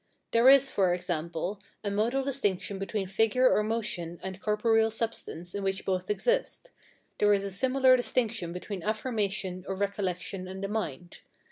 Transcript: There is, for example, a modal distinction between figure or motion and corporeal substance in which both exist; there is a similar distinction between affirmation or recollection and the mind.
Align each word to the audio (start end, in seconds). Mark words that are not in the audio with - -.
There 0.31 0.49
is, 0.49 0.71
for 0.71 0.95
example, 0.95 1.59
a 1.83 1.91
modal 1.91 2.23
distinction 2.23 2.79
between 2.79 3.05
figure 3.05 3.47
or 3.47 3.61
motion 3.61 4.19
and 4.23 4.41
corporeal 4.41 4.89
substance 4.89 5.53
in 5.53 5.61
which 5.61 5.85
both 5.85 6.09
exist; 6.09 6.71
there 7.19 7.31
is 7.35 7.43
a 7.43 7.51
similar 7.51 7.95
distinction 7.95 8.51
between 8.51 8.81
affirmation 8.81 9.63
or 9.67 9.75
recollection 9.75 10.47
and 10.47 10.63
the 10.63 10.67
mind. 10.69 11.19